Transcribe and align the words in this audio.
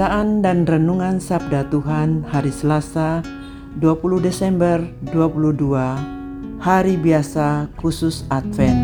Bacaan 0.00 0.40
dan 0.40 0.64
Renungan 0.64 1.20
Sabda 1.20 1.68
Tuhan 1.68 2.24
Hari 2.24 2.48
Selasa 2.48 3.20
20 3.84 4.24
Desember 4.24 4.80
22 5.12 5.60
Hari 6.56 6.96
Biasa 6.96 7.68
Khusus 7.76 8.24
Advent 8.32 8.80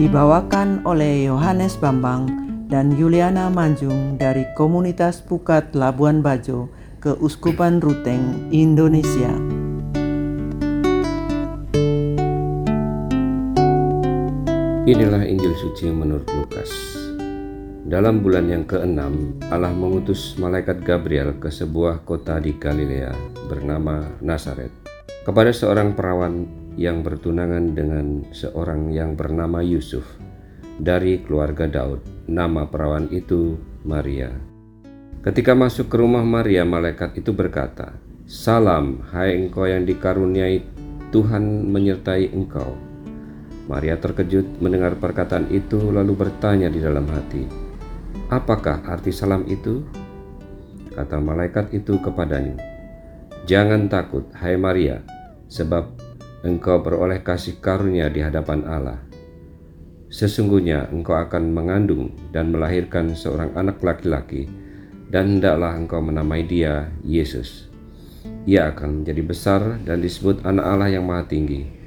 Dibawakan 0.00 0.80
oleh 0.88 1.28
Yohanes 1.28 1.76
Bambang 1.76 2.24
dan 2.72 2.96
Yuliana 2.96 3.52
Manjung 3.52 4.16
dari 4.16 4.48
Komunitas 4.56 5.20
Pukat 5.20 5.76
Labuan 5.76 6.24
Bajo 6.24 6.72
Keuskupan 7.04 7.84
Ruteng, 7.84 8.48
Indonesia. 8.48 9.60
Inilah 14.90 15.22
Injil 15.22 15.54
suci 15.54 15.86
menurut 15.86 16.26
Lukas. 16.34 16.66
Dalam 17.86 18.26
bulan 18.26 18.50
yang 18.50 18.66
keenam, 18.66 19.38
Allah 19.46 19.70
mengutus 19.70 20.34
malaikat 20.34 20.82
Gabriel 20.82 21.38
ke 21.38 21.46
sebuah 21.46 22.02
kota 22.02 22.42
di 22.42 22.58
Galilea 22.58 23.14
bernama 23.46 24.02
Nazaret 24.18 24.74
kepada 25.22 25.54
seorang 25.54 25.94
perawan 25.94 26.42
yang 26.74 27.06
bertunangan 27.06 27.70
dengan 27.70 28.26
seorang 28.34 28.90
yang 28.90 29.14
bernama 29.14 29.62
Yusuf 29.62 30.02
dari 30.82 31.22
keluarga 31.22 31.70
Daud. 31.70 32.26
Nama 32.26 32.66
perawan 32.66 33.06
itu 33.14 33.62
Maria. 33.86 34.34
Ketika 35.22 35.54
masuk 35.54 35.86
ke 35.86 36.02
rumah 36.02 36.26
Maria, 36.26 36.66
malaikat 36.66 37.14
itu 37.14 37.30
berkata, 37.30 37.94
"Salam, 38.26 39.06
hai 39.14 39.38
engkau 39.38 39.70
yang 39.70 39.86
dikaruniai 39.86 40.66
Tuhan 41.14 41.70
menyertai 41.70 42.34
engkau." 42.34 42.89
Maria 43.70 43.94
terkejut 44.02 44.58
mendengar 44.58 44.98
perkataan 44.98 45.46
itu 45.54 45.78
lalu 45.94 46.18
bertanya 46.18 46.66
di 46.66 46.82
dalam 46.82 47.06
hati, 47.06 47.46
"Apakah 48.26 48.82
arti 48.82 49.14
salam 49.14 49.46
itu?" 49.46 49.86
Kata 50.90 51.22
malaikat 51.22 51.70
itu 51.70 52.02
kepadanya, 52.02 52.58
"Jangan 53.46 53.86
takut, 53.86 54.26
hai 54.34 54.58
Maria, 54.58 55.06
sebab 55.46 55.94
engkau 56.42 56.82
beroleh 56.82 57.22
kasih 57.22 57.62
karunia 57.62 58.10
di 58.10 58.18
hadapan 58.26 58.66
Allah. 58.66 58.98
Sesungguhnya 60.10 60.90
engkau 60.90 61.14
akan 61.14 61.54
mengandung 61.54 62.10
dan 62.34 62.50
melahirkan 62.50 63.14
seorang 63.14 63.54
anak 63.54 63.78
laki-laki, 63.86 64.50
dan 65.14 65.38
hendaklah 65.38 65.78
engkau 65.78 66.02
menamai 66.02 66.42
dia 66.42 66.90
Yesus. 67.06 67.70
Ia 68.50 68.74
akan 68.74 69.00
menjadi 69.06 69.22
besar 69.22 69.62
dan 69.86 70.02
disebut 70.02 70.42
Anak 70.42 70.66
Allah 70.66 70.90
yang 70.90 71.06
Maha 71.06 71.30
Tinggi." 71.30 71.79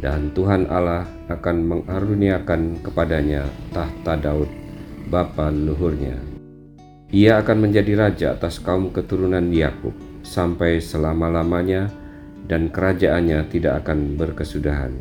Dan 0.00 0.32
Tuhan 0.32 0.66
Allah 0.72 1.04
akan 1.28 1.56
mengaruniakan 1.64 2.80
kepadanya 2.80 3.44
tahta 3.70 4.16
Daud, 4.16 4.48
bapa 5.12 5.52
leluhurnya. 5.52 6.16
Ia 7.12 7.44
akan 7.44 7.68
menjadi 7.68 7.92
raja 7.94 8.26
atas 8.32 8.58
kaum 8.58 8.90
keturunan 8.90 9.52
Yakub 9.52 9.92
sampai 10.24 10.80
selama-lamanya 10.80 11.92
dan 12.48 12.72
kerajaannya 12.72 13.46
tidak 13.52 13.84
akan 13.84 14.16
berkesudahan. 14.16 14.96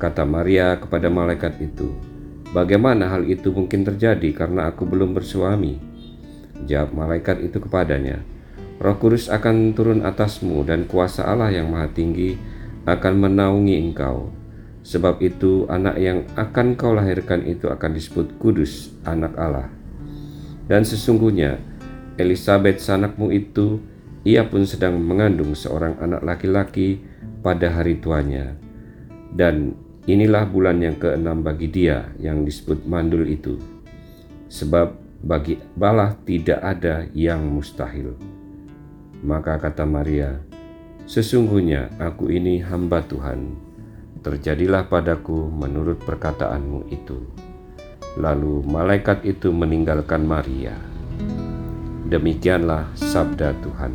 Kata 0.00 0.24
Maria 0.24 0.80
kepada 0.80 1.12
malaikat 1.12 1.60
itu, 1.60 1.92
Bagaimana 2.50 3.06
hal 3.14 3.30
itu 3.30 3.54
mungkin 3.54 3.86
terjadi 3.86 4.34
karena 4.34 4.74
aku 4.74 4.82
belum 4.82 5.14
bersuami? 5.14 5.78
Jawab 6.66 6.98
malaikat 6.98 7.46
itu 7.46 7.62
kepadanya, 7.62 8.26
Roh 8.82 8.98
Kudus 8.98 9.30
akan 9.30 9.70
turun 9.70 10.02
atasmu 10.02 10.66
dan 10.66 10.90
kuasa 10.90 11.30
Allah 11.30 11.54
yang 11.54 11.70
maha 11.70 11.86
tinggi 11.94 12.34
akan 12.90 13.30
menaungi 13.30 13.78
engkau. 13.78 14.34
Sebab 14.80 15.20
itu 15.20 15.68
anak 15.68 15.96
yang 16.00 16.24
akan 16.34 16.74
kau 16.74 16.96
lahirkan 16.96 17.44
itu 17.44 17.68
akan 17.68 17.94
disebut 17.94 18.40
kudus, 18.40 18.90
anak 19.04 19.36
Allah. 19.36 19.68
Dan 20.66 20.82
sesungguhnya 20.82 21.60
Elizabeth 22.16 22.80
sanakmu 22.80 23.30
itu, 23.30 23.78
ia 24.26 24.44
pun 24.44 24.64
sedang 24.64 24.98
mengandung 25.00 25.52
seorang 25.56 25.96
anak 26.00 26.24
laki-laki 26.24 27.00
pada 27.44 27.72
hari 27.72 28.00
tuanya. 28.00 28.56
Dan 29.30 29.76
inilah 30.08 30.48
bulan 30.48 30.80
yang 30.80 30.96
keenam 30.96 31.44
bagi 31.44 31.70
dia 31.70 32.10
yang 32.18 32.42
disebut 32.42 32.84
mandul 32.88 33.24
itu. 33.28 33.60
Sebab 34.50 34.96
bagi 35.20 35.60
Allah 35.76 36.16
tidak 36.24 36.60
ada 36.64 37.04
yang 37.12 37.44
mustahil. 37.44 38.16
Maka 39.20 39.60
kata 39.60 39.84
Maria, 39.84 40.40
Sesungguhnya 41.10 41.90
aku 41.98 42.30
ini 42.30 42.62
hamba 42.62 43.02
Tuhan, 43.02 43.58
terjadilah 44.22 44.86
padaku 44.86 45.50
menurut 45.50 45.98
perkataanmu 46.06 46.86
itu. 46.86 47.18
Lalu 48.14 48.62
malaikat 48.62 49.26
itu 49.26 49.50
meninggalkan 49.50 50.22
Maria. 50.22 50.78
Demikianlah 52.06 52.94
sabda 52.94 53.58
Tuhan. 53.58 53.90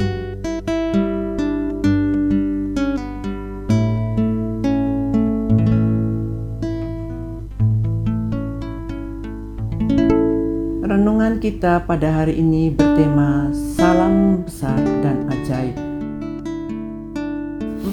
Renungan 10.84 11.40
kita 11.40 11.88
pada 11.88 12.12
hari 12.12 12.44
ini 12.44 12.75
bertema 12.75 13.56
Salam 13.56 14.44
Besar 14.44 14.84
dan 15.00 15.31
Ajaib. 15.31 15.84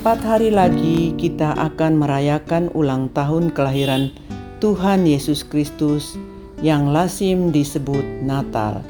Empat 0.02 0.18
hari 0.26 0.50
lagi 0.50 1.14
kita 1.14 1.54
akan 1.54 2.02
merayakan 2.02 2.74
ulang 2.74 3.06
tahun 3.14 3.54
kelahiran 3.54 4.10
Tuhan 4.58 5.06
Yesus 5.06 5.46
Kristus 5.46 6.18
yang 6.58 6.90
lasim 6.90 7.54
disebut 7.54 8.02
Natal. 8.18 8.82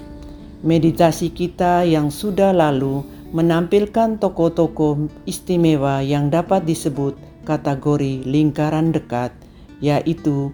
Meditasi 0.65 1.29
kita 1.29 1.85
yang 1.85 2.09
sudah 2.09 2.57
lalu 2.57 3.05
menampilkan 3.29 4.17
tokoh-tokoh 4.25 5.13
istimewa 5.29 6.01
yang 6.01 6.33
dapat 6.33 6.65
disebut 6.65 7.13
kategori 7.45 8.25
lingkaran 8.25 8.97
dekat, 8.97 9.37
yaitu 9.85 10.49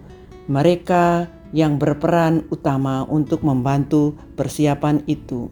mereka 0.51 1.31
yang 1.55 1.79
berperan 1.79 2.43
utama 2.51 3.07
untuk 3.07 3.47
membantu 3.47 4.11
persiapan 4.35 5.07
itu. 5.07 5.47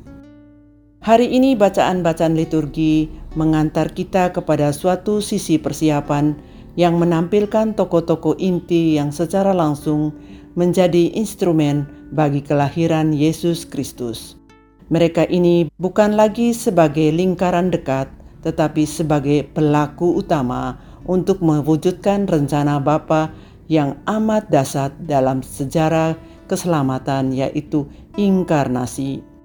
Hari 0.97 1.30
ini 1.30 1.53
bacaan-bacaan 1.53 2.34
liturgi 2.34 3.06
mengantar 3.38 3.94
kita 3.94 4.34
kepada 4.34 4.74
suatu 4.74 5.22
sisi 5.22 5.62
persiapan 5.62 6.34
yang 6.74 6.97
menampilkan 6.97 7.78
tokoh-tokoh 7.78 8.34
inti 8.41 8.97
yang 8.97 9.13
secara 9.13 9.53
langsung 9.53 10.09
menjadi 10.57 11.13
instrumen 11.13 11.86
bagi 12.09 12.41
kelahiran 12.41 13.13
Yesus 13.13 13.62
Kristus. 13.69 14.41
Mereka 14.89 15.30
ini 15.30 15.69
bukan 15.77 16.18
lagi 16.18 16.50
sebagai 16.50 17.13
lingkaran 17.13 17.69
dekat, 17.69 18.10
tetapi 18.42 18.89
sebagai 18.89 19.45
pelaku 19.54 20.18
utama 20.18 20.81
untuk 21.06 21.45
mewujudkan 21.45 22.25
rencana 22.25 22.81
Bapa 22.81 23.30
yang 23.69 24.01
amat 24.10 24.50
dasar 24.50 24.89
dalam 25.06 25.45
sejarah 25.45 26.18
keselamatan 26.50 27.36
yaitu 27.38 27.86
inkarnasi. 28.18 29.37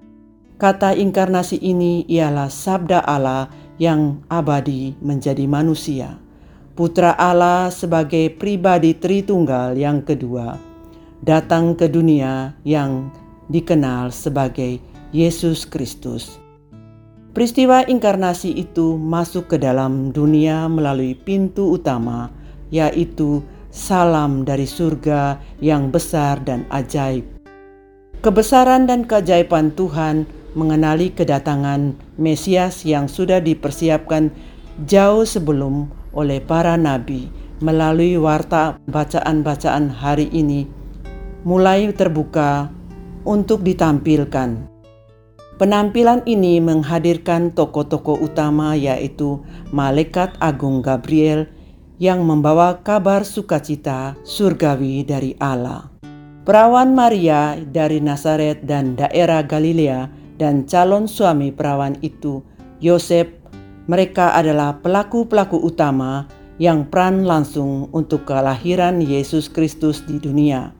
Kata 0.63 0.95
inkarnasi 0.95 1.59
ini 1.59 2.07
ialah 2.07 2.47
sabda 2.47 3.03
Allah 3.03 3.51
yang 3.83 4.23
abadi 4.31 4.95
menjadi 5.03 5.43
manusia. 5.51 6.23
Putra 6.79 7.19
Allah 7.19 7.67
sebagai 7.75 8.31
pribadi 8.31 8.95
Tritunggal 8.95 9.75
yang 9.75 10.07
kedua 10.07 10.55
datang 11.19 11.75
ke 11.75 11.91
dunia 11.91 12.55
yang 12.63 13.11
dikenal 13.51 14.15
sebagai 14.15 14.79
Yesus 15.11 15.67
Kristus. 15.67 16.39
Peristiwa 17.35 17.83
inkarnasi 17.83 18.55
itu 18.55 18.95
masuk 18.95 19.51
ke 19.51 19.59
dalam 19.59 20.15
dunia 20.15 20.71
melalui 20.71 21.19
pintu 21.19 21.75
utama, 21.75 22.31
yaitu 22.71 23.43
salam 23.75 24.47
dari 24.47 24.71
surga 24.71 25.43
yang 25.59 25.91
besar 25.91 26.39
dan 26.47 26.63
ajaib. 26.71 27.27
Kebesaran 28.23 28.87
dan 28.87 29.03
keajaiban 29.11 29.75
Tuhan 29.75 30.23
mengenali 30.53 31.13
kedatangan 31.13 31.97
Mesias 32.21 32.85
yang 32.85 33.09
sudah 33.09 33.41
dipersiapkan 33.41 34.33
jauh 34.89 35.25
sebelum 35.25 35.89
oleh 36.13 36.41
para 36.41 36.77
nabi 36.77 37.29
melalui 37.63 38.19
warta 38.19 38.77
bacaan-bacaan 38.91 39.89
hari 39.89 40.29
ini 40.35 40.67
mulai 41.43 41.91
terbuka 41.95 42.71
untuk 43.23 43.63
ditampilkan. 43.63 44.71
Penampilan 45.63 46.27
ini 46.27 46.59
menghadirkan 46.59 47.55
tokoh-tokoh 47.55 48.19
utama 48.19 48.75
yaitu 48.75 49.39
Malaikat 49.71 50.35
Agung 50.43 50.83
Gabriel 50.83 51.47
yang 52.03 52.27
membawa 52.27 52.83
kabar 52.83 53.23
sukacita 53.23 54.19
surgawi 54.27 55.07
dari 55.07 55.39
Allah. 55.39 55.87
Perawan 56.43 56.99
Maria 56.99 57.55
dari 57.63 58.03
Nazaret 58.03 58.67
dan 58.67 58.99
daerah 58.99 59.47
Galilea 59.47 60.22
dan 60.37 60.65
calon 60.69 61.09
suami 61.09 61.53
perawan 61.53 61.97
itu, 62.01 62.45
Yosef, 62.83 63.29
mereka 63.91 64.35
adalah 64.39 64.79
pelaku-pelaku 64.79 65.59
utama 65.59 66.31
yang 66.63 66.87
peran 66.87 67.27
langsung 67.27 67.91
untuk 67.91 68.29
kelahiran 68.29 69.03
Yesus 69.03 69.51
Kristus 69.51 70.05
di 70.07 70.23
dunia. 70.23 70.71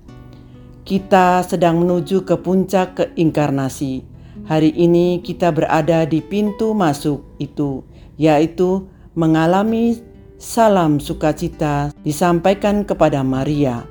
Kita 0.83 1.43
sedang 1.47 1.83
menuju 1.83 2.27
ke 2.27 2.39
puncak 2.39 2.99
keinkarnasi. 2.99 4.03
Hari 4.47 4.75
ini 4.75 5.23
kita 5.23 5.55
berada 5.55 6.03
di 6.03 6.19
pintu 6.19 6.75
masuk 6.75 7.23
itu, 7.39 7.87
yaitu 8.19 8.87
mengalami 9.15 10.03
salam 10.43 10.99
sukacita 10.99 11.95
disampaikan 12.03 12.83
kepada 12.83 13.23
Maria. 13.23 13.87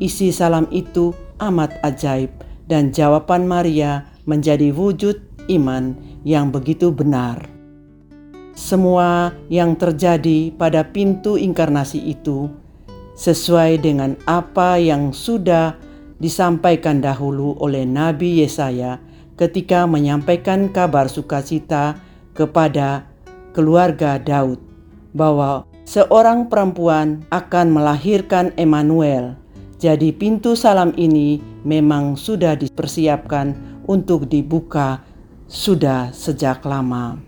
Isi 0.00 0.32
salam 0.32 0.64
itu 0.72 1.12
amat 1.40 1.76
ajaib 1.84 2.32
dan 2.64 2.88
jawaban 2.88 3.44
Maria 3.44 4.09
menjadi 4.30 4.70
wujud 4.70 5.18
iman 5.50 5.98
yang 6.22 6.54
begitu 6.54 6.94
benar. 6.94 7.50
Semua 8.54 9.34
yang 9.50 9.74
terjadi 9.74 10.54
pada 10.54 10.86
pintu 10.86 11.34
inkarnasi 11.34 11.98
itu 12.14 12.46
sesuai 13.18 13.82
dengan 13.82 14.14
apa 14.30 14.78
yang 14.78 15.10
sudah 15.10 15.74
disampaikan 16.22 17.02
dahulu 17.02 17.58
oleh 17.58 17.82
Nabi 17.82 18.44
Yesaya 18.44 19.00
ketika 19.40 19.88
menyampaikan 19.88 20.68
kabar 20.68 21.08
sukacita 21.08 21.96
kepada 22.36 23.08
keluarga 23.56 24.20
Daud 24.20 24.60
bahwa 25.16 25.64
seorang 25.88 26.46
perempuan 26.52 27.24
akan 27.32 27.72
melahirkan 27.72 28.52
Emmanuel. 28.60 29.34
Jadi 29.80 30.12
pintu 30.12 30.52
salam 30.52 30.92
ini 31.00 31.40
memang 31.64 32.12
sudah 32.20 32.52
dipersiapkan 32.52 33.69
untuk 33.90 34.30
dibuka 34.30 35.02
sudah 35.50 36.14
sejak 36.14 36.62
lama. 36.62 37.18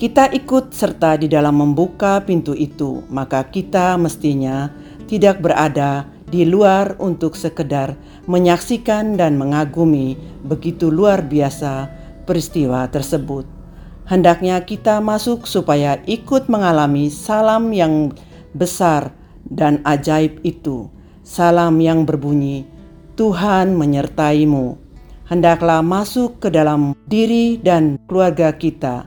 Kita 0.00 0.32
ikut 0.32 0.72
serta 0.72 1.20
di 1.20 1.28
dalam 1.28 1.60
membuka 1.60 2.24
pintu 2.24 2.56
itu, 2.56 3.04
maka 3.12 3.44
kita 3.44 4.00
mestinya 4.00 4.72
tidak 5.04 5.44
berada 5.44 6.08
di 6.32 6.48
luar 6.48 6.96
untuk 6.96 7.36
sekedar 7.36 7.92
menyaksikan 8.24 9.20
dan 9.20 9.36
mengagumi 9.36 10.16
begitu 10.40 10.88
luar 10.88 11.20
biasa 11.20 11.92
peristiwa 12.24 12.88
tersebut. 12.88 13.44
Hendaknya 14.08 14.64
kita 14.64 15.04
masuk 15.04 15.44
supaya 15.44 16.00
ikut 16.08 16.48
mengalami 16.48 17.12
salam 17.12 17.68
yang 17.76 18.16
besar 18.56 19.12
dan 19.44 19.84
ajaib 19.84 20.40
itu. 20.40 20.88
Salam 21.20 21.76
yang 21.76 22.08
berbunyi, 22.08 22.64
Tuhan 23.20 23.76
menyertaimu. 23.76 24.79
Hendaklah 25.30 25.78
masuk 25.78 26.42
ke 26.42 26.50
dalam 26.50 26.98
diri 27.06 27.54
dan 27.54 28.02
keluarga 28.10 28.50
kita. 28.50 29.06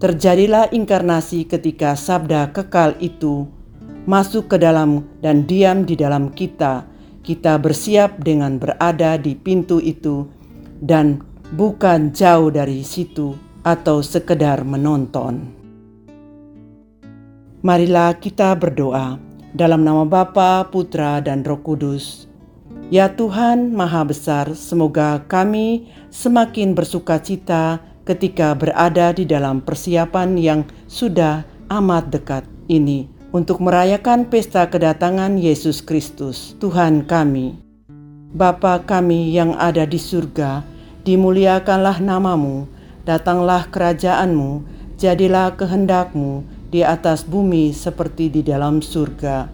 Terjadilah 0.00 0.72
inkarnasi 0.72 1.44
ketika 1.44 1.92
sabda 1.92 2.48
kekal 2.48 2.96
itu 2.96 3.44
masuk 4.08 4.48
ke 4.48 4.56
dalam 4.56 5.04
dan 5.20 5.44
diam 5.44 5.84
di 5.84 6.00
dalam 6.00 6.32
kita, 6.32 6.88
kita 7.20 7.60
bersiap 7.60 8.24
dengan 8.24 8.56
berada 8.56 9.20
di 9.20 9.36
pintu 9.36 9.84
itu 9.84 10.24
dan 10.80 11.20
bukan 11.52 12.16
jauh 12.16 12.48
dari 12.48 12.80
situ 12.80 13.36
atau 13.60 14.00
sekedar 14.00 14.64
menonton. 14.64 15.44
Marilah 17.60 18.16
kita 18.16 18.56
berdoa 18.56 19.20
dalam 19.52 19.84
nama 19.84 20.08
Bapa, 20.08 20.64
Putra, 20.72 21.20
dan 21.20 21.44
Roh 21.44 21.60
Kudus. 21.60 22.29
Ya 22.90 23.06
Tuhan 23.06 23.70
Maha 23.70 24.02
Besar, 24.02 24.50
semoga 24.58 25.22
kami 25.30 25.86
semakin 26.10 26.74
bersuka 26.74 27.22
cita 27.22 27.78
ketika 28.02 28.50
berada 28.58 29.14
di 29.14 29.22
dalam 29.22 29.62
persiapan 29.62 30.34
yang 30.34 30.66
sudah 30.90 31.46
amat 31.70 32.10
dekat 32.10 32.42
ini 32.66 33.06
untuk 33.30 33.62
merayakan 33.62 34.26
pesta 34.26 34.66
kedatangan 34.66 35.38
Yesus 35.38 35.86
Kristus, 35.86 36.58
Tuhan 36.58 37.06
kami. 37.06 37.62
Bapa 38.34 38.82
kami 38.82 39.38
yang 39.38 39.54
ada 39.54 39.86
di 39.86 40.02
surga, 40.02 40.66
dimuliakanlah 41.06 42.02
namamu, 42.02 42.66
datanglah 43.06 43.70
kerajaanmu, 43.70 44.66
jadilah 44.98 45.54
kehendakmu 45.54 46.42
di 46.74 46.82
atas 46.82 47.22
bumi 47.22 47.70
seperti 47.70 48.34
di 48.34 48.42
dalam 48.42 48.82
surga. 48.82 49.46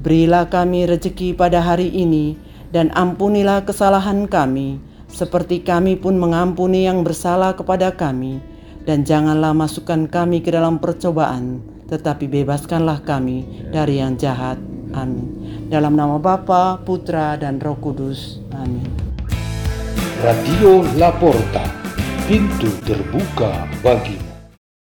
Berilah 0.00 0.48
kami 0.48 0.88
rejeki 0.88 1.36
pada 1.36 1.60
hari 1.60 1.92
ini, 1.92 2.48
dan 2.70 2.94
ampunilah 2.94 3.66
kesalahan 3.66 4.30
kami, 4.30 4.78
seperti 5.10 5.62
kami 5.66 5.98
pun 5.98 6.16
mengampuni 6.16 6.86
yang 6.86 7.02
bersalah 7.02 7.54
kepada 7.58 7.94
kami. 7.94 8.38
Dan 8.80 9.04
janganlah 9.04 9.52
masukkan 9.52 10.08
kami 10.08 10.40
ke 10.40 10.48
dalam 10.50 10.80
percobaan, 10.80 11.60
tetapi 11.92 12.26
bebaskanlah 12.26 13.04
kami 13.04 13.68
dari 13.68 14.00
yang 14.00 14.16
jahat. 14.16 14.56
Amin. 14.96 15.36
Dalam 15.68 15.94
nama 15.94 16.16
Bapa, 16.16 16.80
Putra, 16.82 17.36
dan 17.36 17.60
Roh 17.60 17.76
Kudus. 17.78 18.40
Amin. 18.56 18.82
Radio 20.24 20.82
Laporta, 20.96 21.62
pintu 22.26 22.72
terbuka 22.82 23.68
bagimu. 23.84 24.29